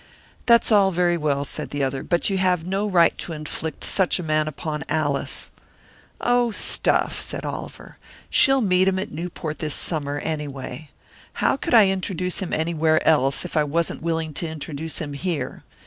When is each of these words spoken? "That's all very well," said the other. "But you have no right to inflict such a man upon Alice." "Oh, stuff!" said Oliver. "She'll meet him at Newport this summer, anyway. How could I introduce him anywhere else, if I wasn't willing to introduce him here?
"That's 0.47 0.71
all 0.71 0.89
very 0.89 1.15
well," 1.15 1.45
said 1.45 1.69
the 1.69 1.83
other. 1.83 2.01
"But 2.01 2.27
you 2.27 2.39
have 2.39 2.65
no 2.65 2.89
right 2.89 3.15
to 3.19 3.33
inflict 3.33 3.83
such 3.83 4.17
a 4.17 4.23
man 4.23 4.47
upon 4.47 4.83
Alice." 4.89 5.51
"Oh, 6.19 6.49
stuff!" 6.49 7.19
said 7.19 7.45
Oliver. 7.45 7.99
"She'll 8.27 8.61
meet 8.61 8.87
him 8.87 8.97
at 8.97 9.11
Newport 9.11 9.59
this 9.59 9.75
summer, 9.75 10.17
anyway. 10.17 10.89
How 11.33 11.55
could 11.55 11.75
I 11.75 11.89
introduce 11.89 12.39
him 12.39 12.51
anywhere 12.51 13.07
else, 13.07 13.45
if 13.45 13.55
I 13.55 13.63
wasn't 13.63 14.01
willing 14.01 14.33
to 14.33 14.47
introduce 14.47 14.97
him 14.97 15.13
here? 15.13 15.63